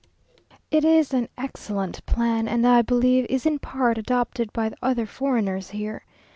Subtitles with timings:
[0.71, 5.69] It is an excellent plan, and I believe is in part adopted by other foreigners
[5.69, 6.05] here.